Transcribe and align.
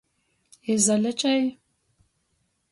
Izalečei. 0.73 1.45